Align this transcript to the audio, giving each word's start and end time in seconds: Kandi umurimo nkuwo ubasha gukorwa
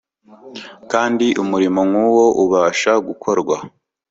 Kandi 0.91 1.25
umurimo 1.43 1.79
nkuwo 1.89 2.25
ubasha 2.43 2.91
gukorwa 3.07 3.55